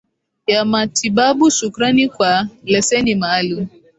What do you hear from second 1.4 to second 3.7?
shukrani kwa leseni maalum